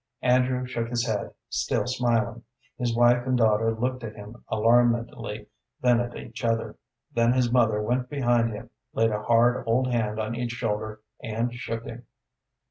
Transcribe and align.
Andrew 0.23 0.65
shook 0.65 0.89
his 0.89 1.05
head, 1.05 1.31
still 1.47 1.85
smiling. 1.85 2.41
His 2.75 2.95
wife 2.95 3.27
and 3.27 3.37
daughter 3.37 3.71
looked 3.79 4.03
at 4.03 4.15
him 4.15 4.43
alarmedly, 4.49 5.45
then 5.79 5.99
at 5.99 6.15
each 6.15 6.43
other. 6.43 6.75
Then 7.13 7.33
his 7.33 7.51
mother 7.51 7.79
went 7.83 8.09
behind 8.09 8.51
him, 8.51 8.71
laid 8.93 9.11
a 9.11 9.21
hard, 9.21 9.63
old 9.67 9.91
hand 9.91 10.19
on 10.19 10.33
each 10.33 10.53
shoulder, 10.53 11.01
and 11.21 11.53
shook 11.53 11.83
him. 11.83 12.07